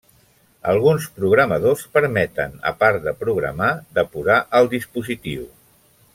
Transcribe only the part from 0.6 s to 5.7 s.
Alguns programadors permeten, a part de programar, depurar el dispositiu.